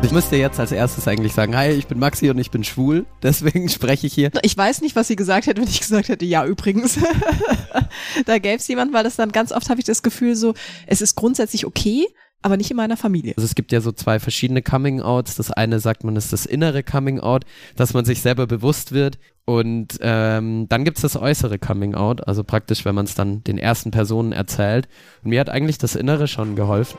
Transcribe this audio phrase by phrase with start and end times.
[0.00, 3.04] Ich müsste jetzt als erstes eigentlich sagen, hi, ich bin Maxi und ich bin schwul,
[3.22, 4.30] deswegen spreche ich hier.
[4.42, 6.98] Ich weiß nicht, was sie gesagt hätte, wenn ich gesagt hätte, ja, übrigens.
[8.26, 10.54] da gäbe es jemand, weil das dann ganz oft habe ich das Gefühl so,
[10.86, 12.06] es ist grundsätzlich okay,
[12.42, 13.34] aber nicht in meiner Familie.
[13.36, 15.34] Also es gibt ja so zwei verschiedene Coming-Outs.
[15.34, 17.44] Das eine sagt man, ist das innere Coming-Out,
[17.74, 19.18] dass man sich selber bewusst wird.
[19.44, 23.90] Und ähm, dann gibt's das äußere Coming-Out, also praktisch, wenn man es dann den ersten
[23.90, 24.88] Personen erzählt.
[25.24, 26.98] Und mir hat eigentlich das Innere schon geholfen.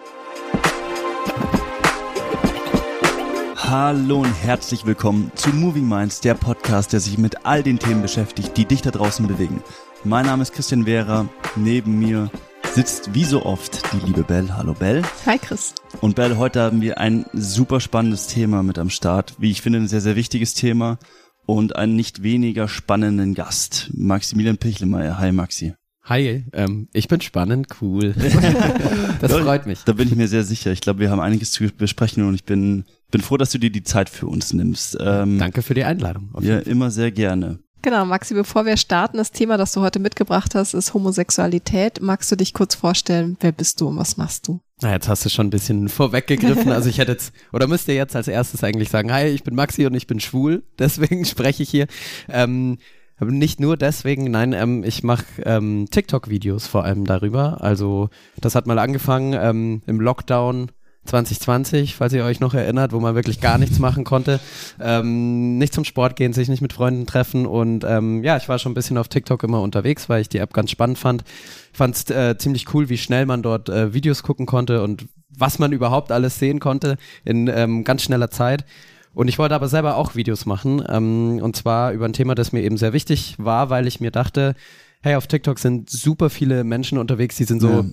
[3.71, 8.01] Hallo und herzlich willkommen zu Moving Minds, der Podcast, der sich mit all den Themen
[8.01, 9.61] beschäftigt, die dich da draußen bewegen.
[10.03, 12.31] Mein Name ist Christian Wehrer, neben mir
[12.73, 14.57] sitzt wie so oft die liebe Bell.
[14.57, 15.03] Hallo Bell.
[15.27, 15.75] Hi Chris.
[16.01, 19.35] Und Bell, heute haben wir ein super spannendes Thema mit am Start.
[19.37, 20.97] Wie ich finde, ein sehr, sehr wichtiges Thema
[21.45, 23.91] und einen nicht weniger spannenden Gast.
[23.93, 25.19] Maximilian Pichelmeier.
[25.19, 25.75] Hi Maxi.
[26.05, 28.13] Hi, ähm, ich bin spannend, cool.
[29.21, 29.83] das freut mich.
[29.83, 30.71] Da bin ich mir sehr sicher.
[30.71, 33.71] Ich glaube, wir haben einiges zu besprechen und ich bin, bin froh, dass du dir
[33.71, 34.97] die Zeit für uns nimmst.
[34.99, 36.31] Ähm, Danke für die Einladung.
[36.41, 37.59] Ja, immer sehr gerne.
[37.81, 42.01] Genau, Maxi, bevor wir starten, das Thema, das du heute mitgebracht hast, ist Homosexualität.
[42.01, 44.59] Magst du dich kurz vorstellen, wer bist du und was machst du?
[44.81, 46.71] Na, jetzt hast du schon ein bisschen vorweggegriffen.
[46.71, 49.55] Also ich hätte jetzt, oder müsst ihr jetzt als erstes eigentlich sagen, hi, ich bin
[49.55, 51.87] Maxi und ich bin schwul, deswegen spreche ich hier.
[52.27, 52.79] Ähm,
[53.17, 57.61] aber nicht nur deswegen, nein, ähm, ich mache ähm, TikTok-Videos vor allem darüber.
[57.61, 60.71] Also das hat mal angefangen ähm, im Lockdown
[61.09, 64.39] 2020, falls ihr euch noch erinnert, wo man wirklich gar nichts machen konnte.
[64.79, 67.45] Ähm, nicht zum Sport gehen, sich nicht mit Freunden treffen.
[67.45, 70.37] Und ähm, ja, ich war schon ein bisschen auf TikTok immer unterwegs, weil ich die
[70.37, 71.23] App ganz spannend fand.
[71.71, 75.07] Ich fand es äh, ziemlich cool, wie schnell man dort äh, Videos gucken konnte und
[75.29, 78.65] was man überhaupt alles sehen konnte in ähm, ganz schneller Zeit.
[79.13, 80.83] Und ich wollte aber selber auch Videos machen.
[80.87, 84.11] Ähm, und zwar über ein Thema, das mir eben sehr wichtig war, weil ich mir
[84.11, 84.55] dachte,
[85.01, 87.85] hey, auf TikTok sind super viele Menschen unterwegs, die sind so ja.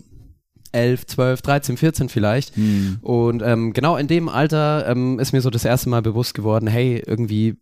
[0.72, 2.56] 11, 12, 13, 14 vielleicht.
[2.56, 2.98] Mhm.
[3.02, 6.66] Und ähm, genau in dem Alter ähm, ist mir so das erste Mal bewusst geworden,
[6.66, 7.56] hey, irgendwie,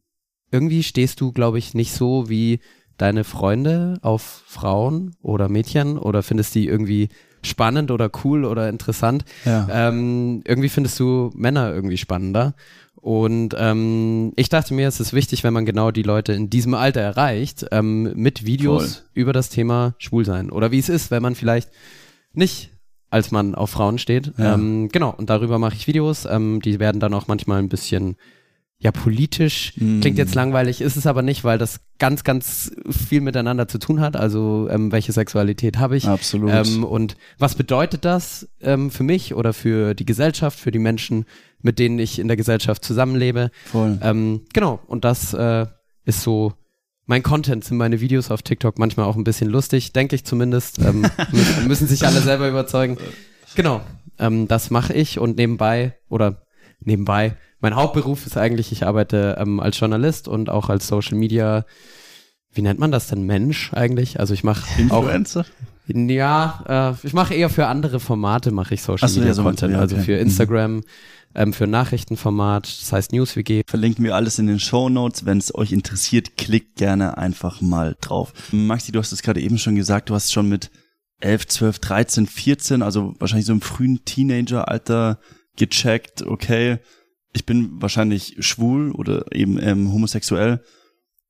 [0.51, 2.61] irgendwie stehst du, glaube ich, nicht so wie
[2.97, 7.09] deine Freunde auf Frauen oder Mädchen oder findest die irgendwie
[7.43, 9.25] spannend oder cool oder interessant.
[9.45, 9.69] Ja.
[9.71, 12.55] Ähm, irgendwie findest du Männer irgendwie spannender.
[13.05, 16.73] Und ähm, ich dachte mir, es ist wichtig, wenn man genau die Leute in diesem
[16.73, 19.05] Alter erreicht, ähm, mit Videos Voll.
[19.13, 20.51] über das Thema Schwulsein.
[20.51, 21.69] Oder wie es ist, wenn man vielleicht
[22.33, 22.71] nicht
[23.15, 24.33] als Mann auf Frauen steht.
[24.37, 24.55] Ja.
[24.55, 26.27] Ähm, genau, und darüber mache ich Videos.
[26.27, 28.17] Ähm, die werden dann auch manchmal ein bisschen
[28.81, 29.73] ja politisch.
[29.77, 30.01] Mm.
[30.01, 34.01] Klingt jetzt langweilig, ist es aber nicht, weil das ganz, ganz viel miteinander zu tun
[34.01, 34.17] hat.
[34.17, 36.09] Also ähm, welche Sexualität habe ich?
[36.09, 36.51] Absolut.
[36.53, 41.25] Ähm, und was bedeutet das ähm, für mich oder für die Gesellschaft, für die Menschen,
[41.63, 43.53] mit denen ich in der Gesellschaft zusammenlebe?
[43.65, 43.97] Voll.
[44.03, 44.81] Ähm, genau.
[44.89, 45.67] Und das äh,
[46.05, 46.53] ist so
[47.07, 50.79] mein Content sind meine Videos auf TikTok manchmal auch ein bisschen lustig, denke ich zumindest.
[50.79, 52.99] Ähm, müssen, müssen sich alle selber überzeugen.
[53.55, 53.81] Genau,
[54.19, 56.43] ähm, das mache ich und nebenbei oder
[56.81, 61.65] nebenbei mein Hauptberuf ist eigentlich, ich arbeite ähm, als Journalist und auch als Social Media,
[62.53, 64.21] wie nennt man das denn, Mensch eigentlich?
[64.21, 65.41] Also ich mache Influencer?
[65.41, 69.35] Auch, ja, äh, ich mache eher für andere Formate, mache ich Social so, Media ja,
[69.35, 70.01] so Content, ja, also okay.
[70.01, 70.23] also für mhm.
[70.23, 70.85] Instagram,
[71.35, 73.63] ähm, für Nachrichtenformat, das heißt NewsWG.
[73.67, 75.27] Verlinken wir alles in den Show Notes.
[75.27, 78.33] Wenn es euch interessiert, klickt gerne einfach mal drauf.
[78.53, 80.71] Maxi, du hast es gerade eben schon gesagt, du hast schon mit
[81.21, 85.19] 11, 12, 13, 14, also wahrscheinlich so im frühen Teenager-Alter
[85.57, 86.79] gecheckt, okay,
[87.33, 90.63] ich bin wahrscheinlich schwul oder eben ähm, homosexuell.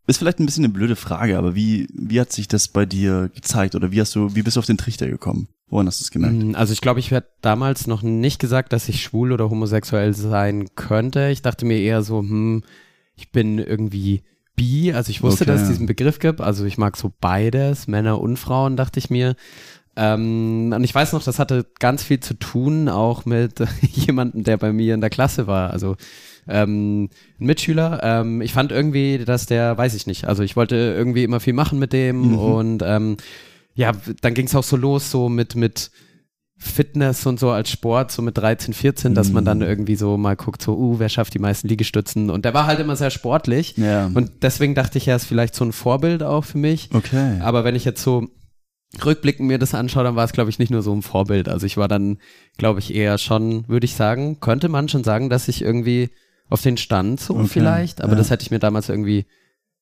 [0.06, 3.30] Ist vielleicht ein bisschen eine blöde Frage, aber wie, wie hat sich das bei dir
[3.34, 5.48] gezeigt oder wie hast du, wie bist du auf den Trichter gekommen?
[5.68, 6.36] Woran hast du es gemerkt?
[6.36, 10.12] Mm, also ich glaube, ich hätte damals noch nicht gesagt, dass ich schwul oder homosexuell
[10.12, 11.30] sein könnte.
[11.30, 12.62] Ich dachte mir eher so, hm,
[13.16, 14.22] ich bin irgendwie
[14.56, 15.52] bi, also ich wusste, okay.
[15.52, 16.42] dass es diesen Begriff gibt.
[16.42, 19.36] Also ich mag so beides, Männer und Frauen, dachte ich mir.
[19.96, 24.58] Ähm, und ich weiß noch, das hatte ganz viel zu tun, auch mit jemandem, der
[24.58, 25.70] bei mir in der Klasse war.
[25.70, 25.96] Also
[26.48, 28.00] ähm, ein Mitschüler.
[28.02, 31.52] Ähm, ich fand irgendwie, dass der, weiß ich nicht, also ich wollte irgendwie immer viel
[31.52, 32.38] machen mit dem mhm.
[32.38, 33.16] und ähm,
[33.74, 35.90] ja, dann ging es auch so los, so mit, mit
[36.56, 39.14] Fitness und so als Sport, so mit 13, 14, mhm.
[39.14, 39.64] dass man dann mhm.
[39.64, 42.30] irgendwie so mal guckt, so, uh, wer schafft die meisten Liegestützen?
[42.30, 43.76] Und der war halt immer sehr sportlich.
[43.76, 44.10] Ja.
[44.14, 46.90] Und deswegen dachte ich, er ist vielleicht so ein Vorbild auch für mich.
[46.92, 47.40] Okay.
[47.40, 48.28] Aber wenn ich jetzt so
[49.04, 51.48] rückblickend mir das anschaue, dann war es, glaube ich, nicht nur so ein Vorbild.
[51.48, 52.18] Also ich war dann,
[52.56, 56.10] glaube ich, eher schon, würde ich sagen, könnte man schon sagen, dass ich irgendwie
[56.48, 58.02] auf den stand, so okay, vielleicht.
[58.02, 58.18] Aber ja.
[58.18, 59.26] das hätte ich mir damals irgendwie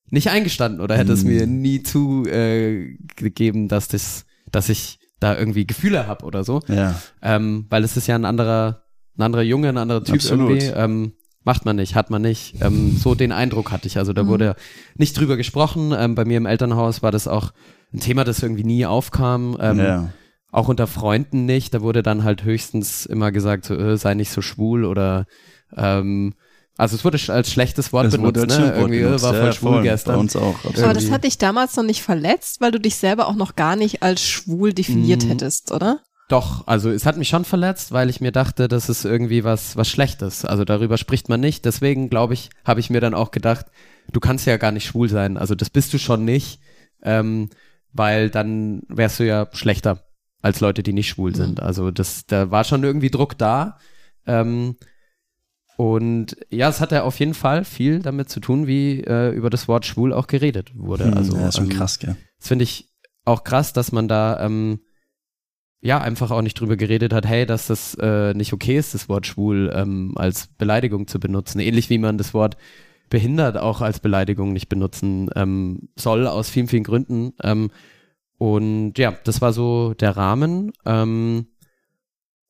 [0.09, 1.15] nicht eingestanden oder hätte mm.
[1.15, 6.61] es mir nie zugegeben, äh, dass das, dass ich da irgendwie Gefühle habe oder so.
[6.67, 6.99] Ja.
[7.21, 8.83] Ähm, weil es ist ja ein anderer,
[9.17, 10.61] ein anderer Junge, ein anderer Typ Absolut.
[10.61, 10.67] irgendwie.
[10.75, 11.13] Ähm,
[11.43, 12.55] macht man nicht, hat man nicht.
[12.61, 13.97] Ähm, so den Eindruck hatte ich.
[13.97, 14.27] Also da mhm.
[14.27, 14.55] wurde
[14.95, 15.93] nicht drüber gesprochen.
[15.97, 17.51] Ähm, bei mir im Elternhaus war das auch
[17.93, 19.57] ein Thema, das irgendwie nie aufkam.
[19.59, 20.09] Ähm, ja.
[20.51, 21.73] Auch unter Freunden nicht.
[21.73, 25.25] Da wurde dann halt höchstens immer gesagt, so, äh, sei nicht so schwul oder
[25.75, 26.35] Ähm,
[26.77, 28.49] also es wurde als schlechtes Wort Es benutzt, ne?
[28.53, 29.23] Schimpfwort Irgendwie benutzt.
[29.23, 29.77] war voll Ja, schwul voll.
[29.83, 30.19] Bei gestern.
[30.19, 30.59] uns auch.
[30.59, 30.95] Aber Absolut.
[30.95, 34.01] das hat dich damals noch nicht verletzt, weil du dich selber auch noch gar nicht
[34.03, 35.27] als schwul definiert Mm.
[35.29, 35.99] hättest, oder?
[36.29, 39.75] Doch, also es hat mich schon verletzt, weil ich mir dachte, das ist irgendwie was,
[39.77, 40.45] was Schlechtes.
[40.45, 41.65] Also darüber spricht man nicht.
[41.65, 43.65] Deswegen, glaube ich, habe ich mir dann auch gedacht,
[44.11, 45.37] du kannst ja gar nicht schwul sein.
[45.37, 46.59] Also das bist du schon nicht,
[47.03, 47.49] ähm,
[47.91, 50.03] weil dann wärst du ja schlechter
[50.41, 51.61] als Leute, die nicht schwul sind.
[51.61, 53.77] Also das, da war schon irgendwie Druck da.
[54.25, 54.77] Ähm,
[55.77, 59.67] und ja, es hatte auf jeden Fall viel damit zu tun, wie äh, über das
[59.67, 61.05] Wort schwul auch geredet wurde.
[61.05, 62.15] Hm, also ja, ist schon ähm, krass, gell?
[62.37, 62.89] das finde ich
[63.25, 64.79] auch krass, dass man da ähm,
[65.81, 69.09] ja einfach auch nicht drüber geredet hat, hey, dass das äh, nicht okay ist, das
[69.09, 71.59] Wort schwul ähm, als Beleidigung zu benutzen.
[71.59, 72.57] Ähnlich wie man das Wort
[73.09, 77.33] behindert auch als Beleidigung nicht benutzen ähm, soll, aus vielen, vielen Gründen.
[77.43, 77.69] Ähm,
[78.37, 80.71] und ja, das war so der Rahmen.
[80.85, 81.47] Ähm,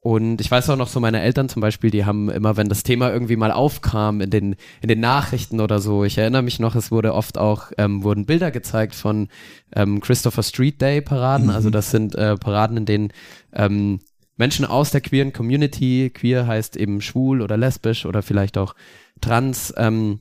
[0.04, 2.84] und ich weiß auch noch so, meine Eltern zum Beispiel, die haben immer, wenn das
[2.84, 6.76] Thema irgendwie mal aufkam in den, in den Nachrichten oder so, ich erinnere mich noch,
[6.76, 9.30] es wurde oft auch, ähm, wurden Bilder gezeigt von
[9.74, 11.50] ähm, Christopher Street Day Paraden.
[11.50, 13.14] Also das sind äh, Paraden, in denen
[13.54, 14.02] ähm,
[14.36, 18.76] Menschen aus der queeren Community, queer heißt eben schwul oder lesbisch oder vielleicht auch
[19.22, 20.20] trans, ähm,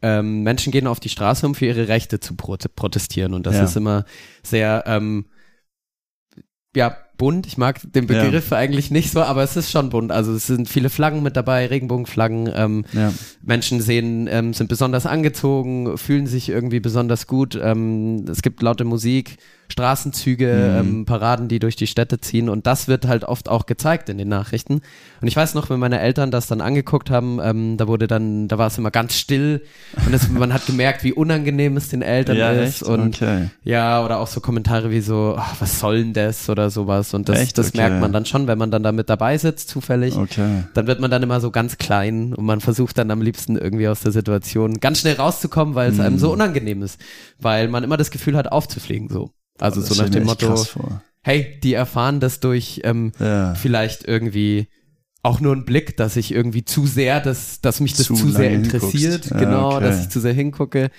[0.00, 3.34] ähm, Menschen gehen auf die Straße, um für ihre Rechte zu prote protestieren.
[3.34, 3.64] Und das Ja.
[3.64, 4.06] ist immer
[4.42, 5.26] sehr, ähm,
[6.74, 7.46] ja, bunt.
[7.46, 8.24] Ich mag den Ja.
[8.24, 10.10] Begriff eigentlich nicht so, aber es ist schon bunt.
[10.10, 12.50] Also es sind viele Flaggen mit dabei, Regenbogenflaggen.
[12.52, 13.12] Ähm, Ja.
[13.44, 17.56] Menschen sehen, ähm, sind besonders angezogen, fühlen sich irgendwie besonders gut.
[17.62, 19.36] Ähm, es gibt laute Musik,
[19.72, 20.78] Straßenzüge, Mhm.
[20.98, 24.18] ähm, Paraden, die durch die Städte ziehen und das wird halt oft auch gezeigt in
[24.18, 24.80] den Nachrichten.
[25.20, 28.48] Und ich weiß noch, wenn meine Eltern das dann angeguckt haben, ähm, da wurde dann,
[28.48, 29.62] da war es immer ganz still
[30.06, 32.90] und es, man hat gemerkt, wie unangenehm es den Eltern Ja, ist echt?
[32.90, 33.48] und okay.
[33.64, 37.28] ja, oder auch so Kommentare wie so, ach, was soll denn das oder sowas und
[37.28, 37.58] das, Echt?
[37.58, 37.78] das Okay.
[37.78, 40.64] merkt man dann schon, wenn man dann da mit dabei sitzt, zufällig Okay.
[40.74, 43.88] dann wird man dann immer so ganz klein und man versucht dann am liebsten irgendwie
[43.88, 46.18] aus der Situation ganz schnell rauszukommen, weil es einem Mhm.
[46.20, 47.00] so unangenehm ist,
[47.40, 49.30] weil man immer das Gefühl hat, aufzufliegen so.
[49.62, 50.64] Also so nach dem Motto,
[51.22, 53.54] hey, die erfahren das durch ähm, Ja.
[53.54, 54.68] vielleicht irgendwie
[55.22, 58.30] auch nur ein Blick, dass ich irgendwie zu sehr, dass, dass mich das Zu zu,
[58.30, 59.26] sehr interessiert.
[59.30, 59.84] Ja, genau, okay.
[59.84, 60.90] dass ich zu sehr hingucke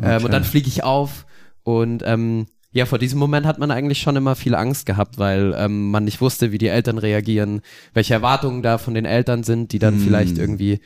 [0.00, 0.24] ähm, Okay.
[0.24, 1.26] und dann fliege ich auf
[1.64, 5.52] und ähm, ja, vor diesem Moment hat man eigentlich schon immer viel Angst gehabt, weil
[5.58, 7.60] ähm, man nicht wusste, wie die Eltern reagieren,
[7.92, 10.00] welche Erwartungen da von den Eltern sind, die dann Mm.
[10.00, 10.80] vielleicht irgendwie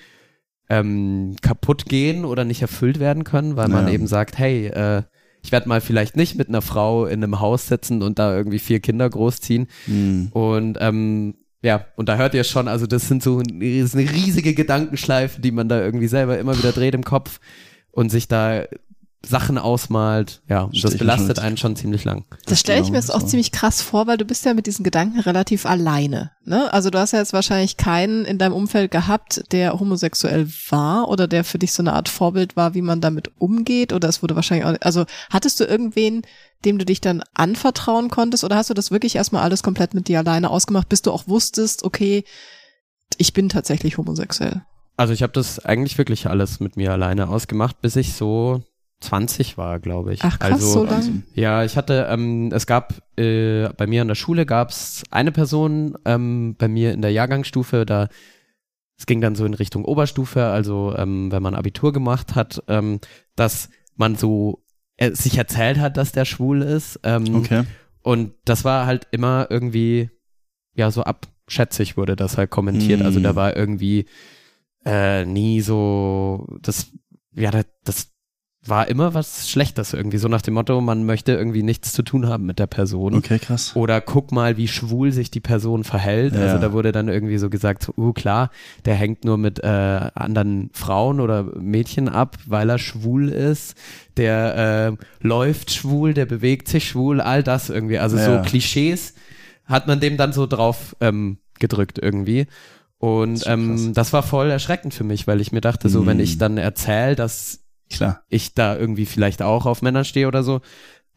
[0.68, 3.92] ähm, kaputt gehen oder nicht erfüllt werden können, weil man Ja.
[3.94, 5.02] eben sagt, hey, äh,
[5.46, 8.58] ich werde mal vielleicht nicht mit einer Frau in einem Haus sitzen und da irgendwie
[8.58, 9.68] vier Kinder großziehen.
[9.84, 10.28] Hm.
[10.32, 14.10] Und ähm, ja, und da hört ihr schon, also das sind so das ist eine
[14.10, 17.38] riesige Gedankenschleife, die man da irgendwie selber immer wieder dreht im Kopf
[17.92, 18.64] und sich da
[19.24, 20.42] Sachen ausmalt.
[20.48, 22.24] Ja, und Stell das belastet einen schon ziemlich lang.
[22.46, 23.26] Das stelle ich mir jetzt auch so.
[23.26, 26.30] ziemlich krass vor, weil du bist ja mit diesen Gedanken relativ alleine.
[26.44, 26.72] Ne?
[26.72, 31.26] Also du hast ja jetzt wahrscheinlich keinen in deinem Umfeld gehabt, der homosexuell war oder
[31.26, 33.92] der für dich so eine Art Vorbild war, wie man damit umgeht.
[33.92, 36.22] Oder es wurde wahrscheinlich auch, also hattest du irgendwen,
[36.64, 40.08] dem du dich dann anvertrauen konntest oder hast du das wirklich erstmal alles komplett mit
[40.08, 42.24] dir alleine ausgemacht, bis du auch wusstest, okay,
[43.18, 44.62] ich bin tatsächlich homosexuell.
[44.96, 48.62] Also ich habe das eigentlich wirklich alles mit mir alleine ausgemacht, bis ich so
[49.00, 50.22] 20 war, glaube ich.
[50.22, 51.22] Ach krass, also, so lang.
[51.34, 55.32] Ja, ich hatte, ähm, es gab äh, bei mir an der Schule gab es eine
[55.32, 58.08] Person ähm, bei mir in der Jahrgangsstufe, da
[58.98, 63.00] es ging dann so in Richtung Oberstufe, also ähm, wenn man Abitur gemacht hat, ähm,
[63.34, 64.64] dass man so
[64.96, 67.00] äh, sich erzählt hat, dass der schwul ist.
[67.02, 67.64] Ähm, Okay.
[68.02, 70.08] und das war halt immer irgendwie,
[70.74, 73.02] ja, so abschätzig wurde das halt kommentiert.
[73.02, 73.24] Also Mm.
[73.24, 74.06] da war irgendwie
[74.86, 76.90] äh, nie so, das,
[77.34, 78.12] ja, das, das
[78.68, 80.18] war immer was Schlechtes irgendwie.
[80.18, 83.14] So nach dem Motto, man möchte irgendwie nichts zu tun haben mit der Person.
[83.14, 83.72] Okay, krass.
[83.74, 86.34] Oder guck mal, wie schwul sich die Person verhält.
[86.34, 86.40] Ja.
[86.42, 88.50] Also da wurde dann irgendwie so gesagt, so, uh, klar,
[88.84, 89.66] der hängt nur mit äh,
[90.14, 93.74] anderen Frauen oder Mädchen ab, weil er schwul ist.
[94.16, 97.98] Der äh, läuft schwul, der bewegt sich schwul, all das irgendwie.
[97.98, 98.42] Also Ja.
[98.42, 99.14] so Klischees
[99.64, 102.46] hat man dem dann so drauf ähm, gedrückt irgendwie.
[102.98, 106.16] Und Das ähm, das war voll erschreckend für mich, weil ich mir dachte, so, wenn
[106.16, 106.20] Mm.
[106.20, 108.22] ich dann erzähle, dass Klar.
[108.28, 110.60] ich da irgendwie vielleicht auch auf Männer stehe oder so,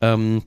[0.02, 0.44] ähm,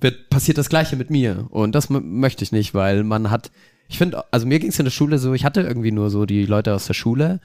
[0.00, 1.46] wird, passiert das Gleiche mit mir.
[1.50, 3.50] Und das möchte ich nicht, weil man hat,
[3.88, 6.26] ich finde, also mir ging es in der Schule so, ich hatte irgendwie nur so
[6.26, 7.40] die Leute aus der Schule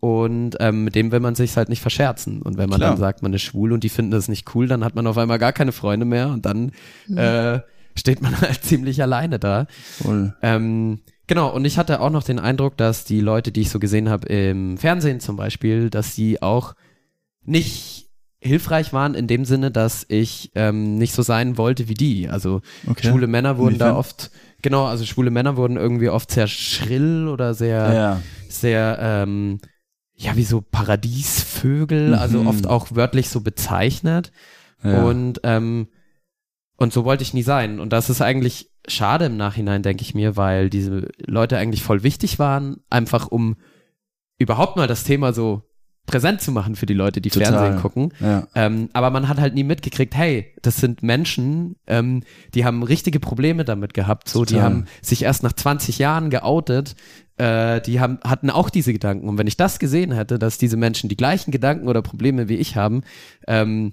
[0.00, 2.42] und ähm, mit dem will man sich halt nicht verscherzen.
[2.42, 2.90] Und wenn man Klar.
[2.90, 5.16] dann sagt, man ist schwul und die finden das nicht cool, dann hat man auf
[5.16, 6.72] einmal gar keine Freunde mehr und dann
[7.14, 7.60] äh,
[7.94, 9.66] steht man halt ziemlich alleine da.
[10.02, 10.34] Voll.
[10.42, 13.78] Ähm, genau, und ich hatte auch noch den Eindruck, dass die Leute, die ich so
[13.78, 16.74] gesehen habe im Fernsehen zum Beispiel, dass die auch
[17.44, 18.08] nicht
[18.40, 22.28] hilfreich waren in dem Sinne, dass ich ähm, nicht so sein wollte wie die.
[22.28, 23.06] Also Okay.
[23.08, 23.98] schwule Männer wurden da Inwiefern?
[23.98, 24.30] oft,
[24.62, 28.22] genau, also schwule Männer wurden irgendwie oft sehr schrill oder sehr, Ja.
[28.48, 29.60] sehr, ähm,
[30.16, 32.46] ja, wie so Paradiesvögel, also Mhm.
[32.48, 34.32] oft auch wörtlich so bezeichnet.
[34.82, 35.04] Ja.
[35.08, 35.88] Und, ähm,
[36.76, 37.78] und so wollte ich nie sein.
[37.78, 42.02] Und das ist eigentlich schade im Nachhinein, denke ich mir, weil diese Leute eigentlich voll
[42.02, 43.56] wichtig waren, einfach um
[44.38, 45.62] überhaupt mal das Thema so
[46.06, 47.52] präsent zu machen für die Leute, die Total.
[47.52, 48.12] Fernsehen gucken.
[48.20, 48.46] ja.
[48.54, 52.22] Ähm, aber man hat halt nie mitgekriegt, hey, das sind Menschen, ähm,
[52.54, 54.28] die haben richtige Probleme damit gehabt.
[54.28, 54.64] So, die Total.
[54.64, 56.96] haben sich erst nach 20 Jahren geoutet.
[57.36, 59.28] Äh, die haben, hatten auch diese Gedanken.
[59.28, 62.56] Und wenn ich das gesehen hätte, dass diese Menschen die gleichen Gedanken oder Probleme wie
[62.56, 63.02] ich haben,
[63.46, 63.92] ähm,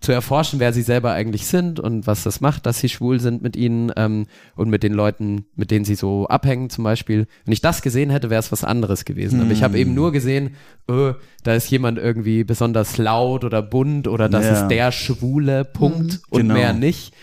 [0.00, 3.42] zu erforschen, wer sie selber eigentlich sind und was das macht, dass sie schwul sind
[3.42, 7.26] mit ihnen ähm, und mit den Leuten, mit denen sie so abhängen zum Beispiel.
[7.44, 9.40] Wenn ich das gesehen hätte, wäre es was anderes gewesen.
[9.40, 9.80] Aber ich habe Hm.
[9.80, 10.54] eben nur gesehen,
[10.88, 14.62] äh, da ist jemand irgendwie besonders laut oder bunt oder das Ja.
[14.62, 16.54] ist der schwule Punkt und Genau.
[16.54, 17.14] mehr nicht.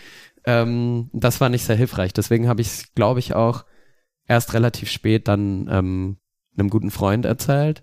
[0.44, 2.12] Ähm, das war nicht sehr hilfreich.
[2.12, 3.64] Deswegen habe ich es, glaube ich, auch
[4.26, 6.16] erst relativ spät dann ähm,
[6.58, 7.82] einem guten Freund erzählt.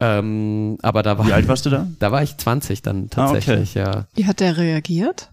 [0.00, 1.86] Ähm, aber da war, Wie alt warst du da?
[1.98, 3.40] da war ich 20 dann Ah, okay.
[3.40, 4.06] tatsächlich, ja.
[4.14, 5.30] Wie hat der reagiert?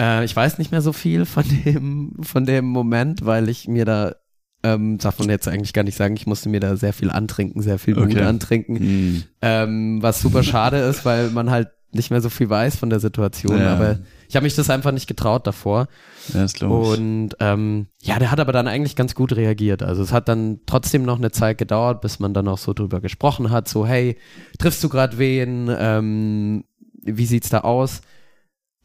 [0.00, 3.84] Äh, ich weiß nicht mehr so viel von dem, von dem Moment, weil ich mir
[3.84, 4.14] da,
[4.62, 7.60] ähm, darf man jetzt eigentlich gar nicht sagen, ich musste mir da sehr viel antrinken,
[7.60, 8.22] sehr viel Mut Okay.
[8.22, 9.22] antrinken, Hm.
[9.42, 13.00] ähm, was super schade ist, weil man halt nicht mehr so viel weiß von der
[13.00, 13.74] Situation, Ja.
[13.74, 13.98] aber
[14.28, 15.86] ich habe mich das einfach nicht getraut davor.
[16.32, 16.98] Ja, ist logisch.
[16.98, 19.82] Und ähm, ja, der hat aber dann eigentlich ganz gut reagiert.
[19.82, 23.00] Also es hat dann trotzdem noch eine Zeit gedauert, bis man dann auch so drüber
[23.00, 24.16] gesprochen hat, so hey,
[24.58, 25.70] triffst du gerade wen?
[25.78, 26.64] Ähm,
[27.02, 28.00] wie sieht's da aus?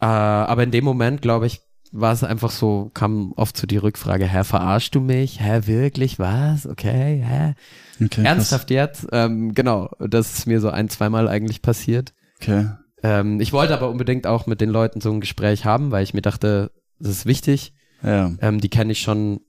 [0.01, 1.61] Äh, aber in dem Moment, glaube ich,
[1.91, 5.41] war es einfach so, kam oft so die Rückfrage, hä, verarschst du mich?
[5.41, 6.19] Hä, wirklich?
[6.19, 6.67] Was?
[6.67, 7.55] Okay, hä?
[7.95, 8.25] okay, krass.
[8.25, 9.07] Ernsthaft jetzt?
[9.11, 12.13] Ähm, genau, das ist mir so ein, zweimal eigentlich passiert.
[12.41, 12.67] Okay.
[13.03, 16.13] Ähm, ich wollte aber unbedingt auch mit den Leuten so ein Gespräch haben, weil ich
[16.13, 17.73] mir dachte, das ist wichtig.
[18.03, 19.41] Ja, Ähm, die kenne ich schon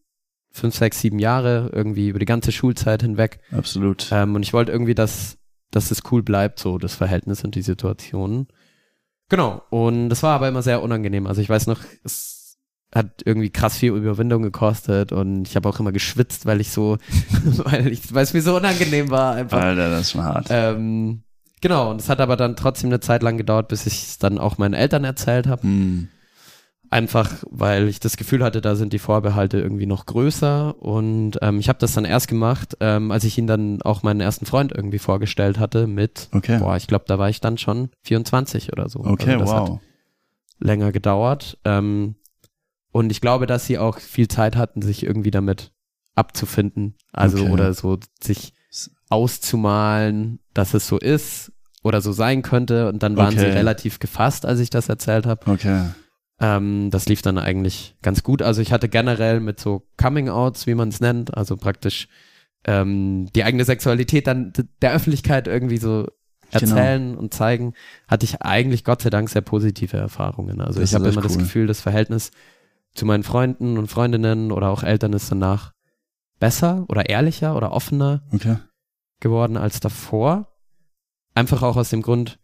[0.53, 3.41] fünf, sechs, sieben Jahre, irgendwie über die ganze Schulzeit hinweg.
[3.53, 4.09] absolut.
[4.13, 5.39] Ähm, und ich wollte irgendwie, dass,
[5.71, 8.49] dass es cool bleibt, so das Verhältnis und die Situationen.
[9.29, 9.63] Genau.
[9.71, 11.27] Und das war aber immer sehr unangenehm.
[11.29, 12.59] Also ich weiß noch, es
[12.93, 16.99] hat irgendwie krass viel Überwindung gekostet und ich habe auch immer geschwitzt, weil ich so,
[17.45, 19.61] weil, ich, weil es mir so unangenehm war einfach.
[19.61, 20.49] Alter, das schon hart.
[20.51, 21.23] Ähm,
[21.61, 24.39] genau, und es hat aber dann trotzdem eine Zeit lang gedauert, bis ich es dann
[24.39, 25.63] auch meinen Eltern erzählt habe.
[25.63, 26.09] Hm.
[26.93, 30.75] Einfach, weil ich das Gefühl hatte, da sind die Vorbehalte irgendwie noch größer.
[30.83, 34.21] Und ähm, ich habe das dann erst gemacht, ähm, als ich ihn dann auch meinen
[34.21, 36.59] ersten Freund irgendwie vorgestellt hatte mit, Okay.
[36.59, 39.05] boah, ich glaube, da war ich dann schon 24 oder so.
[39.05, 39.81] Okay, also das Hat wow.
[40.59, 41.59] länger gedauert.
[41.65, 42.17] Ähm,
[42.91, 45.71] und ich glaube, dass sie auch viel Zeit hatten, sich irgendwie damit
[46.17, 46.97] abzufinden.
[47.13, 47.53] Also Okay.
[47.53, 48.53] oder so sich
[49.11, 51.53] auszumalen, dass es so ist
[51.83, 52.89] oder so sein könnte.
[52.89, 53.53] Und dann waren sie Okay.
[53.55, 55.51] relativ gefasst, als ich das erzählt habe.
[55.51, 55.87] Okay.
[56.41, 58.41] Ähm, das lief dann eigentlich ganz gut.
[58.43, 62.09] Also ich hatte generell mit so Coming-Outs, wie man es nennt, also praktisch
[62.65, 64.53] ähm, die eigene Sexualität dann
[64.83, 66.07] der Öffentlichkeit irgendwie so
[66.53, 66.75] Genau.
[66.75, 67.75] erzählen und zeigen,
[68.09, 70.61] hatte ich eigentlich Gott sei Dank sehr positive Erfahrungen.
[70.61, 71.43] Also Das ich habe immer das cool.
[71.43, 72.33] Gefühl, das Verhältnis
[72.93, 75.75] zu meinen Freunden und Freundinnen oder auch Eltern ist danach
[76.41, 78.57] besser oder ehrlicher oder offener Okay.
[79.21, 80.49] Geworden als davor.
[81.35, 82.39] Einfach auch aus dem Grund,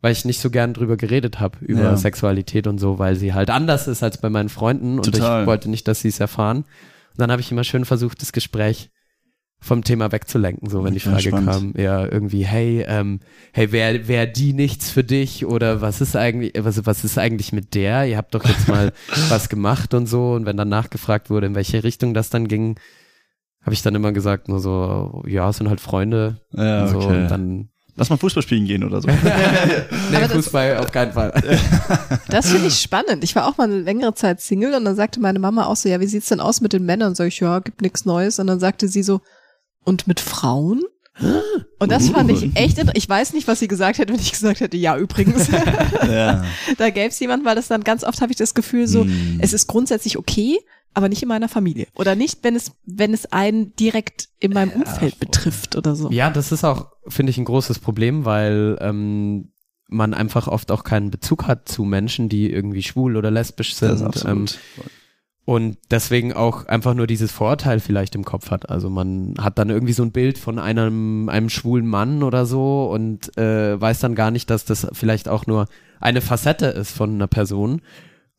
[0.00, 1.96] weil ich nicht so gern drüber geredet habe, über Ja.
[1.96, 5.42] Sexualität und so, weil sie halt anders ist als bei meinen Freunden und Total.
[5.42, 6.58] ich wollte nicht, dass sie es erfahren.
[6.58, 8.90] Und dann habe ich immer schön versucht, das Gespräch
[9.62, 11.50] vom Thema wegzulenken, so wenn die Ja, Frage spannend.
[11.50, 13.20] kam, ja irgendwie, hey, ähm,
[13.52, 17.52] hey, wäre wär die nichts für dich oder was ist eigentlich, was, was ist eigentlich
[17.52, 18.06] mit der?
[18.06, 18.92] Ihr habt doch jetzt mal
[19.28, 22.76] was gemacht und so und wenn dann nachgefragt wurde, in welche Richtung das dann ging,
[23.70, 26.96] habe ich dann immer gesagt, nur so, ja, es sind halt Freunde Ja, und so
[26.98, 27.22] okay.
[27.22, 29.08] und dann Lass mal Fußball spielen gehen oder so.
[30.10, 31.32] Nee, Fußball auf keinen Fall.
[32.28, 33.22] Das finde ich spannend.
[33.24, 35.88] Ich war auch mal eine längere Zeit Single und dann sagte meine Mama auch so,
[35.88, 37.14] ja, wie sieht's denn aus mit den Männern?
[37.14, 38.38] Sag ich, ja, gibt nichts Neues.
[38.38, 39.20] Und dann sagte sie so,
[39.84, 40.82] und mit Frauen?
[41.78, 44.32] Und das fand ich echt, inter- ich weiß nicht, was sie gesagt hätte, wenn ich
[44.32, 45.48] gesagt hätte, ja, übrigens.
[46.08, 46.44] ja.
[46.78, 49.38] da gäbe es jemand, weil das dann ganz oft habe ich das Gefühl so, Hm.
[49.42, 50.58] es ist grundsätzlich okay,
[50.94, 51.86] aber nicht in meiner Familie.
[51.94, 56.10] Oder nicht, wenn es, wenn es einen direkt in meinem Umfeld betrifft oder so.
[56.10, 59.52] Ja, das ist auch, finde ich, ein großes Problem, weil ähm,
[59.88, 64.00] man einfach oft auch keinen Bezug hat zu Menschen, die irgendwie schwul oder lesbisch Das
[64.00, 64.24] ist sind.
[64.26, 64.46] Ähm,
[65.44, 68.70] und deswegen auch einfach nur dieses Vorurteil vielleicht im Kopf hat.
[68.70, 72.88] Also man hat dann irgendwie so ein Bild von einem, einem schwulen Mann oder so
[72.88, 75.66] und äh, weiß dann gar nicht, dass das vielleicht auch nur
[75.98, 77.82] eine Facette ist von einer Person.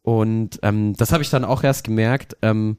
[0.04, 2.78] Und ähm, das habe ich dann auch erst gemerkt ähm,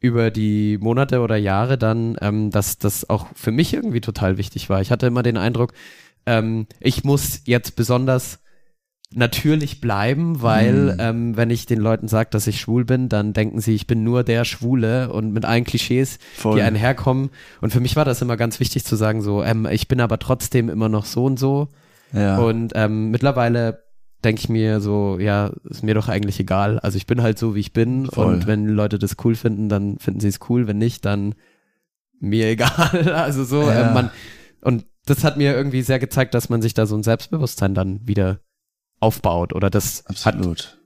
[0.00, 4.70] über die Monate oder Jahre dann, ähm, dass das auch für mich irgendwie total wichtig
[4.70, 4.80] war.
[4.80, 5.72] Ich hatte immer den Eindruck,
[6.26, 8.40] ähm, ich muss jetzt besonders
[9.14, 10.96] natürlich bleiben, weil Mhm.
[10.98, 14.02] ähm, wenn ich den Leuten sage, dass ich schwul bin, dann denken sie, ich bin
[14.02, 16.56] nur der Schwule und mit allen Klischees, Voll.
[16.56, 17.30] die einherkommen.
[17.60, 20.18] Und für mich war das immer ganz wichtig zu sagen, so, ähm, ich bin aber
[20.18, 21.68] trotzdem immer noch so und so.
[22.12, 22.38] Ja.
[22.38, 23.85] Und ähm, mittlerweile
[24.24, 26.78] denke ich mir so, ja, ist mir doch eigentlich egal.
[26.80, 28.06] Also ich bin halt so, wie ich bin.
[28.06, 28.26] Voll.
[28.34, 30.66] Und wenn Leute das cool finden, dann finden sie es cool.
[30.66, 31.34] Wenn nicht, dann
[32.18, 33.12] mir egal.
[33.14, 33.88] Also so, Ja.
[33.88, 34.10] ähm, man,
[34.62, 38.00] und das hat mir irgendwie sehr gezeigt, dass man sich da so ein Selbstbewusstsein dann
[38.06, 38.40] wieder
[38.98, 39.52] aufbaut.
[39.52, 40.78] Oder das hat Absolut.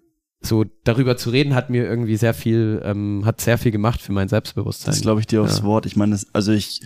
[0.43, 4.13] so darüber zu reden, hat mir irgendwie sehr viel, ähm, hat sehr viel gemacht für
[4.13, 4.93] mein Selbstbewusstsein.
[4.93, 5.65] Das glaube ich dir aufs Ja.
[5.65, 5.87] Wort.
[5.87, 6.83] Ich meine, also ich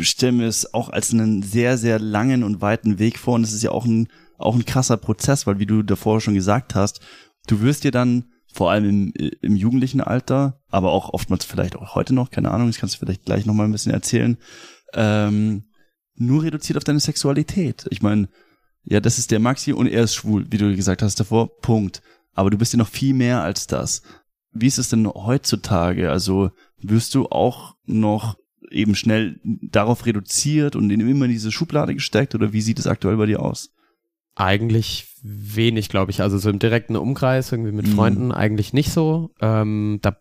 [0.00, 3.34] stelle mir es auch als einen sehr, sehr langen und weiten Weg vor.
[3.34, 6.34] Und es ist ja auch ein, auch ein krasser Prozess, weil wie du davor schon
[6.34, 7.00] gesagt hast,
[7.46, 11.94] du wirst dir dann vor allem im, im jugendlichen Alter, aber auch oftmals vielleicht auch
[11.94, 14.38] heute noch, keine Ahnung, das kannst du vielleicht gleich nochmal ein bisschen erzählen,
[14.94, 15.64] ähm,
[16.16, 17.86] nur reduziert auf deine Sexualität.
[17.90, 18.28] Ich meine,
[18.84, 22.02] ja, das ist der Maxi und er ist schwul, wie du gesagt hast davor, Punkt.
[22.32, 24.02] Aber du bist ja noch viel mehr als das.
[24.52, 26.10] Wie ist es denn heutzutage?
[26.10, 28.36] Also wirst du auch noch
[28.70, 32.86] eben schnell darauf reduziert und in immer in diese Schublade gesteckt oder wie sieht es
[32.86, 33.73] aktuell bei dir aus?
[34.36, 36.20] Eigentlich wenig, glaube ich.
[36.20, 37.92] Also so im direkten Umkreis, irgendwie mit Mhm.
[37.92, 39.30] Freunden, eigentlich nicht so.
[39.40, 40.16] Ähm, da,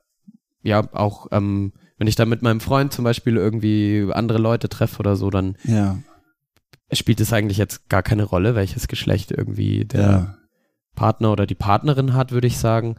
[0.62, 5.00] ja, auch, ähm, wenn ich da mit meinem Freund zum Beispiel irgendwie andere Leute treffe
[5.00, 5.98] oder so, dann Ja,
[6.92, 10.38] spielt es eigentlich jetzt gar keine Rolle, welches Geschlecht irgendwie der ja,
[10.96, 12.96] Partner oder die Partnerin hat, würde ich sagen.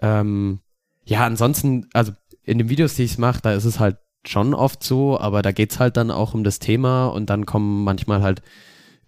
[0.00, 0.60] Ähm,
[1.04, 3.96] ja, ansonsten, also in den Videos, die ich mache, da ist es halt
[4.26, 7.84] schon oft so, aber da geht's halt dann auch um das Thema und dann kommen
[7.84, 8.42] manchmal halt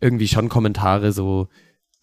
[0.00, 1.48] irgendwie schon Kommentare so,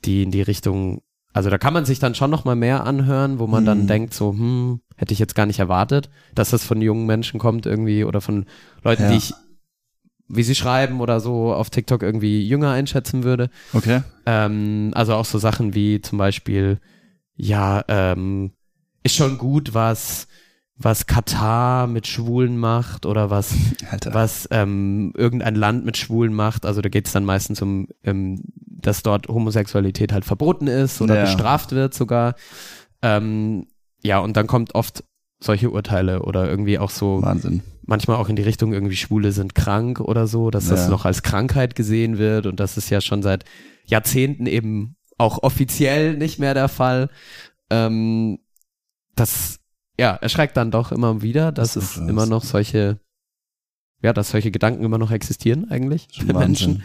[0.06, 1.01] die in die Richtung,
[1.34, 3.88] also da kann man sich dann schon noch mal mehr anhören, wo man dann Mhm.
[3.88, 7.66] denkt so, hm, hätte ich jetzt gar nicht erwartet, dass das von jungen Menschen kommt
[7.66, 8.46] irgendwie oder von
[8.84, 9.10] Leuten, Ja.
[9.10, 9.34] die ich,
[10.27, 13.50] wie sie schreiben oder so auf TikTok irgendwie jünger einschätzen würde.
[13.74, 14.01] okay.
[14.25, 16.80] Ähm, also auch so Sachen wie zum Beispiel,
[17.36, 18.51] ja, ähm,
[19.04, 20.27] ist schon gut, was,
[20.79, 23.53] was Katar mit Schwulen macht oder was,
[23.91, 24.13] Alter.
[24.13, 26.65] was ähm, irgendein Land mit Schwulen macht.
[26.65, 31.15] Also da geht es dann meistens um, ähm, dass dort Homosexualität halt verboten ist oder
[31.15, 31.21] Ja.
[31.21, 32.36] bestraft wird sogar.
[33.02, 33.67] Ähm,
[34.04, 35.04] ja, und dann kommt oft
[35.39, 37.62] solche Urteile oder irgendwie auch so Wahnsinn.
[37.86, 40.89] manchmal auch in die Richtung irgendwie Schwule sind krank oder so, dass das Ja.
[40.89, 43.45] noch als Krankheit gesehen wird und das ist ja schon seit
[43.86, 47.10] Jahrzehnten eben auch offiziell nicht mehr der Fall.
[47.69, 48.39] Ähm,
[49.15, 49.60] das
[49.99, 52.10] ja erschreckt dann doch immer wieder, dass Das es krass.
[52.10, 52.99] immer noch solche
[54.01, 56.83] ja, dass solche Gedanken immer noch existieren eigentlich für Menschen.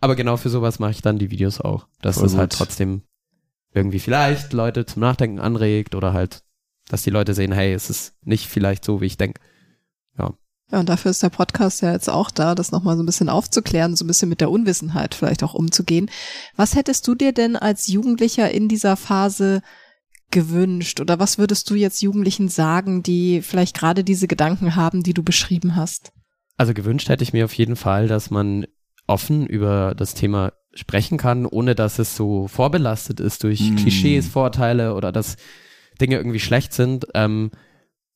[0.00, 2.58] Aber genau für sowas mache ich dann die Videos auch, dass Voll es halt gut.
[2.58, 3.02] trotzdem
[3.72, 6.44] irgendwie vielleicht Leute zum Nachdenken anregt oder halt,
[6.88, 9.40] dass die Leute sehen, hey, es ist nicht vielleicht so, wie ich denke.
[10.70, 13.28] Ja, und dafür ist der Podcast ja jetzt auch da, das nochmal so ein bisschen
[13.28, 16.10] aufzuklären, so ein bisschen mit der Unwissenheit vielleicht auch umzugehen.
[16.56, 19.60] Was hättest du dir denn als Jugendlicher in dieser Phase
[20.30, 25.14] gewünscht oder was würdest du jetzt Jugendlichen sagen, die vielleicht gerade diese Gedanken haben, die
[25.14, 26.12] du beschrieben hast?
[26.56, 28.66] Also gewünscht hätte ich mir auf jeden Fall, dass man
[29.06, 33.76] offen über das Thema sprechen kann, ohne dass es so vorbelastet ist durch Mm.
[33.76, 35.36] Klischees, Vorurteile oder dass
[36.00, 37.06] Dinge irgendwie schlecht sind.
[37.14, 37.50] Ähm,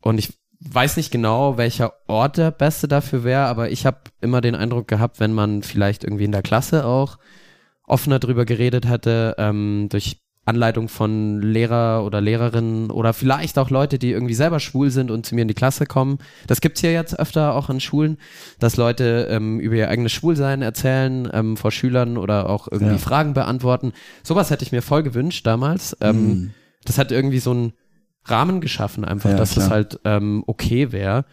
[0.02, 4.40] und ich weiß nicht genau, welcher Ort der beste dafür wäre, aber ich habe immer
[4.40, 7.18] den Eindruck gehabt, wenn man vielleicht irgendwie in der Klasse auch
[7.84, 13.98] offener drüber geredet hätte, ähm, durch Anleitung von Lehrer oder Lehrerinnen oder vielleicht auch Leute,
[13.98, 16.18] die irgendwie selber schwul sind und zu mir in die Klasse kommen.
[16.46, 18.18] Das gibt's hier jetzt öfter auch an Schulen,
[18.58, 22.98] dass Leute ähm, über ihr eigenes Schwulsein erzählen ähm, vor Schülern oder auch irgendwie Ja.
[22.98, 23.92] Fragen beantworten.
[24.22, 25.96] Sowas hätte ich mir voll gewünscht damals.
[26.00, 26.50] Ähm, Mhm.
[26.84, 27.72] das hat irgendwie so einen
[28.24, 29.76] Rahmen geschaffen, einfach, Ja, dass das klar.
[29.76, 31.24] halt ähm, okay wäre.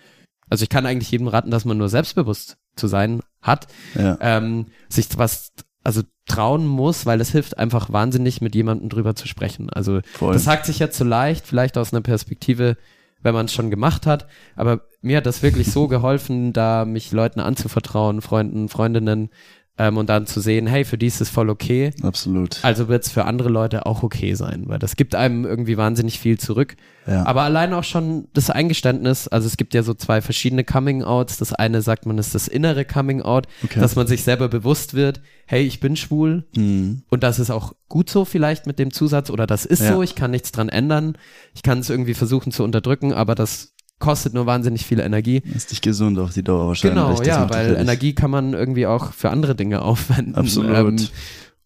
[0.49, 4.17] Also ich kann eigentlich jedem raten, dass man nur selbstbewusst zu sein hat, Ja.
[4.21, 5.51] ähm, sich was
[5.86, 9.69] also trauen muss, weil es hilft einfach wahnsinnig, mit jemandem drüber zu sprechen.
[9.69, 10.34] Also Voll.
[10.34, 12.78] das sagt sich jetzt so leicht, vielleicht aus einer Perspektive,
[13.21, 17.12] wenn man es schon gemacht hat, aber mir hat das wirklich so geholfen, da mich
[17.12, 19.30] Leuten anzuvertrauen, Freunden, Freundinnen,
[19.77, 21.91] ähm, und dann zu sehen, hey, für die ist es voll okay.
[22.01, 22.59] Absolut.
[22.63, 26.17] Also wird es für andere Leute auch okay sein, weil das gibt einem irgendwie wahnsinnig
[26.19, 26.75] viel zurück.
[27.05, 27.25] Ja.
[27.25, 31.38] Aber allein auch schon das Eingeständnis, also es gibt ja so zwei verschiedene Coming-Outs.
[31.38, 33.79] Das eine sagt man, ist das innere Coming-out, Okay.
[33.79, 37.03] dass man sich selber bewusst wird, hey, ich bin schwul Mhm.
[37.09, 39.93] und das ist auch gut so vielleicht mit dem Zusatz oder das ist Ja.
[39.93, 41.17] so, ich kann nichts dran ändern.
[41.53, 45.41] Ich kann es irgendwie versuchen zu unterdrücken, aber das kostet nur wahnsinnig viel Energie.
[45.55, 46.95] Ist nicht gesund auf die Dauer wahrscheinlich.
[47.03, 47.75] Genau, ja, weil.
[47.75, 50.36] Energie kann man irgendwie auch für andere Dinge aufwenden.
[50.36, 50.75] Absolut.
[51.01, 51.08] Ähm,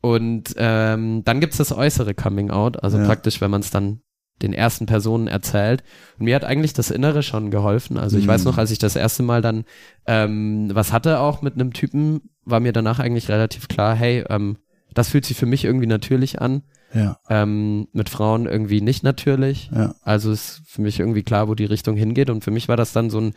[0.02, 3.06] und ähm, dann gibt's das äußere Coming Out, also Ja.
[3.06, 4.02] praktisch, wenn man es dann
[4.42, 5.84] den ersten Personen erzählt.
[6.18, 7.98] Und mir hat eigentlich das Innere schon geholfen.
[7.98, 8.30] Also ich Mhm.
[8.30, 9.66] weiß noch, als ich das erste Mal dann
[10.08, 14.58] ähm, was hatte auch mit einem Typen, war mir danach eigentlich relativ klar, hey, ähm,
[14.94, 16.64] das fühlt sich für mich irgendwie natürlich an.
[16.94, 17.20] Ja.
[17.30, 19.70] Ähm, mit Frauen irgendwie nicht natürlich.
[19.74, 19.96] Ja.
[20.02, 22.30] Also ist für mich irgendwie klar, wo die Richtung hingeht.
[22.30, 23.34] Und für mich war das dann so ein,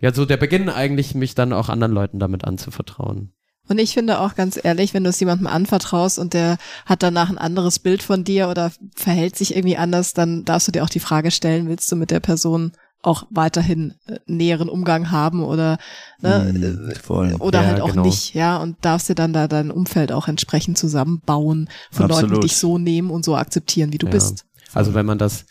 [0.00, 3.32] ja, so der Beginn eigentlich, mich dann auch anderen Leuten damit anzuvertrauen.
[3.68, 7.30] Und ich finde auch ganz ehrlich, wenn du es jemandem anvertraust und der hat danach
[7.30, 10.90] ein anderes Bild von dir oder verhält sich irgendwie anders, dann darfst du dir auch
[10.90, 15.78] die Frage stellen, willst du mit der Person auch weiterhin äh, näheren Umgang haben oder
[16.20, 17.34] ne, Mhm, voll.
[17.38, 18.04] oder Ja, halt auch genau.
[18.04, 22.44] nicht, ja, und darfst dir dann da dein Umfeld auch entsprechend zusammenbauen von Leuten, Absolut.
[22.44, 24.12] die dich so nehmen und so akzeptieren, wie du Ja.
[24.12, 24.44] bist.
[24.74, 25.46] Also wenn man das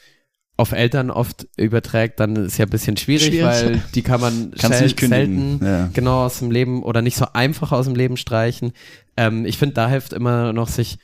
[0.57, 3.43] auf Eltern oft überträgt, dann ist ja ein bisschen schwierig, Schwierig.
[3.43, 5.89] weil die kann man sel selten Ja.
[5.93, 8.73] genau aus dem Leben oder nicht so einfach aus dem Leben streichen.
[9.15, 10.97] Ähm, ich finde, da hilft immer noch sich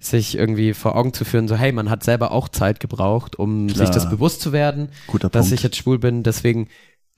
[0.00, 3.66] sich irgendwie vor Augen zu führen, so hey, man hat selber auch Zeit gebraucht, um
[3.68, 3.86] Klar.
[3.86, 5.54] sich das bewusst zu werden, Guter dass Punkt.
[5.58, 6.22] ich jetzt schwul bin.
[6.22, 6.68] Deswegen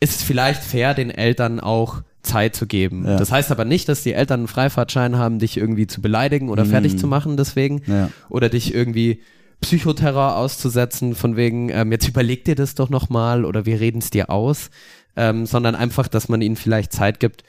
[0.00, 3.04] ist es vielleicht fair, den Eltern auch Zeit zu geben.
[3.06, 3.16] Ja.
[3.16, 6.64] Das heißt aber nicht, dass die Eltern einen Freifahrtschein haben, dich irgendwie zu beleidigen oder
[6.64, 6.70] Mhm.
[6.70, 8.10] fertig zu machen deswegen ja.
[8.28, 9.20] oder dich irgendwie
[9.60, 14.10] Psychoterror auszusetzen, von wegen, ähm, jetzt überleg dir das doch nochmal oder wir reden es
[14.10, 14.70] dir aus,
[15.16, 17.44] ähm, sondern einfach, dass man ihnen vielleicht Zeit gibt,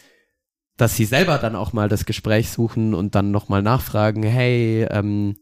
[0.84, 5.38] dass sie selber dann auch mal das Gespräch suchen und dann nochmal nachfragen, hey, ähm,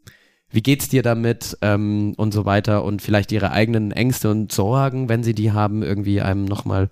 [0.51, 5.09] wie geht's dir damit ähm, und so weiter und vielleicht ihre eigenen Ängste und Sorgen,
[5.09, 6.91] wenn sie die haben, irgendwie einem nochmal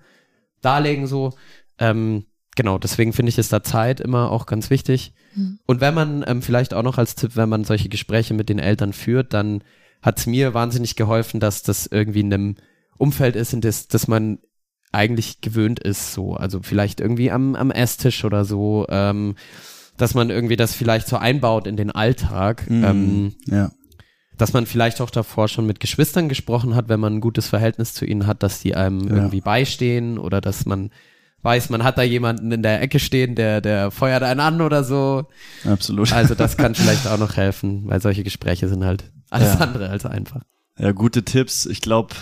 [0.62, 1.34] darlegen so.
[1.78, 5.14] Ähm, genau, deswegen finde ich es da Zeit immer auch ganz wichtig.
[5.36, 5.60] Mhm.
[5.68, 8.58] Und wenn man ähm, vielleicht auch noch als Tipp, wenn man solche Gespräche mit den
[8.58, 9.64] Eltern führt, dann
[10.02, 12.56] hat's mir wahnsinnig geholfen, dass das irgendwie in einem
[12.98, 14.40] Umfeld ist, in das, das man
[14.92, 16.34] eigentlich gewöhnt ist, so.
[16.34, 19.36] Also vielleicht irgendwie am, am Esstisch oder so, ähm,
[19.98, 22.70] dass man irgendwie das vielleicht so einbaut in den Alltag.
[22.70, 22.84] Mhm.
[22.84, 23.72] Ähm, ja.
[24.38, 27.94] dass man vielleicht auch davor schon mit Geschwistern gesprochen hat, wenn man ein gutes Verhältnis
[27.94, 29.16] zu ihnen hat, dass die einem Ja.
[29.16, 30.92] irgendwie beistehen oder dass man
[31.42, 34.84] weiß, man hat da jemanden in der Ecke stehen, der, der feuert einen an oder
[34.86, 35.26] so.
[35.66, 36.12] Absolut.
[36.14, 39.60] Also das kann vielleicht auch noch helfen, weil solche Gespräche sind halt alles Ja.
[39.60, 40.42] andere als einfach.
[40.78, 41.66] Ja, gute Tipps.
[41.66, 42.16] Ich glaube,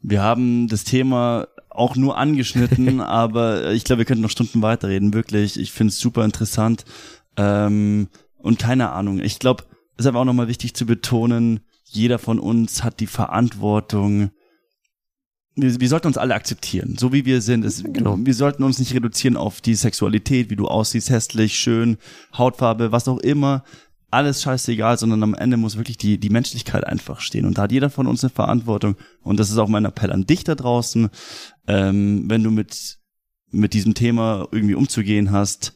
[0.00, 1.48] wir haben das Thema
[1.78, 5.14] auch nur angeschnitten, aber ich glaube, wir könnten noch Stunden weiterreden.
[5.14, 6.84] Wirklich, ich finde es super interessant.
[7.36, 9.20] Ähm, und keine Ahnung.
[9.20, 9.64] Ich glaube,
[9.96, 14.30] es ist aber auch nochmal wichtig zu betonen, jeder von uns hat die Verantwortung.
[15.54, 17.64] Wir, wir sollten uns alle akzeptieren, so wie wir sind.
[17.64, 18.16] Es, Genau.
[18.18, 21.96] Wir sollten uns nicht reduzieren auf die Sexualität, wie du aussiehst, hässlich, schön,
[22.36, 23.64] Hautfarbe, was auch immer
[24.10, 27.44] alles scheißegal, sondern am Ende muss wirklich die, die Menschlichkeit einfach stehen.
[27.44, 28.96] Und da hat jeder von uns eine Verantwortung.
[29.22, 31.10] Und das ist auch mein Appell an dich da draußen.
[31.66, 32.98] Ähm, wenn du mit,
[33.50, 35.74] mit diesem Thema irgendwie umzugehen hast,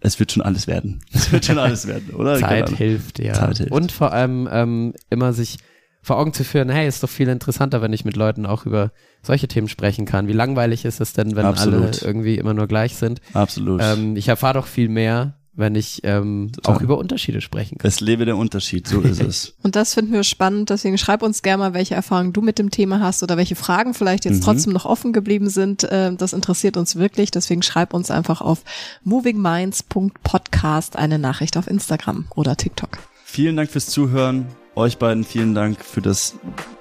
[0.00, 1.00] es wird schon alles werden.
[1.12, 2.38] Es wird schon alles werden, oder?
[2.38, 2.76] Zeit Ahnung.
[2.76, 3.34] hilft, ja.
[3.34, 3.72] Zeit hilft.
[3.72, 5.58] Und vor allem ähm, immer sich
[6.00, 8.92] vor Augen zu führen, hey, ist doch viel interessanter, wenn ich mit Leuten auch über
[9.22, 10.28] solche Themen sprechen kann.
[10.28, 12.02] Wie langweilig ist es denn, wenn alle Absolut.
[12.02, 13.20] irgendwie immer nur gleich sind?
[13.34, 13.80] Absolut.
[13.82, 17.88] Ähm, ich erfahre doch viel mehr, wenn ich ähm, auch über Unterschiede sprechen kann.
[17.88, 19.54] es lebe der Unterschied, so ist es.
[19.62, 22.70] Und das finden wir spannend, deswegen schreib uns gerne mal, welche Erfahrungen du mit dem
[22.70, 24.44] Thema hast oder welche Fragen vielleicht jetzt Mhm.
[24.44, 25.86] trotzdem noch offen geblieben sind.
[25.90, 28.62] Ähm, Das interessiert uns wirklich, deswegen schreib uns einfach auf
[29.04, 32.98] movingminds.podcast eine Nachricht auf Instagram oder TikTok.
[33.24, 34.46] Vielen Dank fürs Zuhören.
[34.74, 36.34] Euch beiden vielen Dank für das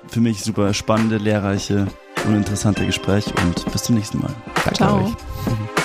[0.08, 1.88] für mich super spannende, lehrreiche
[2.28, 4.34] und interessante Gespräch und bis zum nächsten Mal.
[4.64, 5.06] Danke Ciao.
[5.06, 5.77] euch.